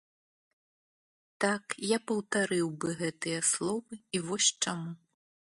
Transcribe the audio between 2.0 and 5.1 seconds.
паўтарыў бы гэтыя словы і вось чаму.